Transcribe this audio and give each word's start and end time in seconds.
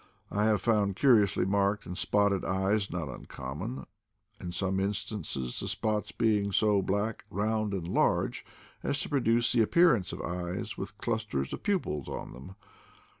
I 0.31 0.45
have 0.45 0.61
found 0.61 0.95
curiously 0.95 1.45
marked 1.45 1.85
and 1.85 1.95
spotted 1.95 2.43
eyes 2.43 2.89
not 2.89 3.07
uncommon; 3.07 3.85
in 4.39 4.51
some 4.51 4.79
instances 4.79 5.59
the 5.59 5.67
spots 5.67 6.11
being 6.11 6.51
so 6.51 6.81
black, 6.81 7.23
round, 7.29 7.71
and 7.71 7.87
large 7.87 8.43
as 8.81 8.99
to 9.01 9.09
produce 9.09 9.51
the 9.51 9.61
appearance 9.61 10.11
of 10.11 10.19
eyes 10.23 10.75
with 10.75 10.97
clusters 10.97 11.53
of 11.53 11.61
pupils 11.61 12.09
on 12.09 12.33
them. 12.33 12.55